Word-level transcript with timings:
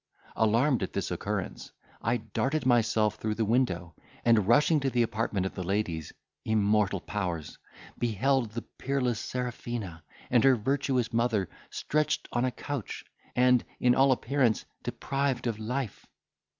Alarmed 0.35 0.81
at 0.81 0.93
this 0.93 1.11
occurrence, 1.11 1.71
I 2.01 2.17
darted 2.17 2.65
myself 2.65 3.17
through 3.17 3.35
the 3.35 3.45
window, 3.45 3.93
and 4.25 4.47
rushing 4.47 4.79
to 4.79 4.89
the 4.89 5.03
apartment 5.03 5.45
of 5.45 5.53
the 5.53 5.61
ladies, 5.61 6.11
(immortal 6.43 6.99
powers!) 6.99 7.59
beheld 7.99 8.53
the 8.53 8.63
peerless 8.63 9.19
Serafina, 9.19 10.03
and 10.31 10.43
her 10.43 10.55
virtuous 10.55 11.13
mother, 11.13 11.49
stretched 11.69 12.27
on 12.31 12.45
a 12.45 12.51
couch, 12.51 13.03
and, 13.35 13.63
in 13.79 13.93
all 13.93 14.11
appearance, 14.11 14.65
deprived 14.81 15.45
of 15.45 15.59
life. 15.59 16.07